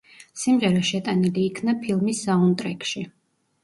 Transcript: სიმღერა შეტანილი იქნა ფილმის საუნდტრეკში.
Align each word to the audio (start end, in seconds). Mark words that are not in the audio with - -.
სიმღერა 0.43 0.81
შეტანილი 0.93 1.45
იქნა 1.51 1.79
ფილმის 1.87 2.27
საუნდტრეკში. 2.29 3.09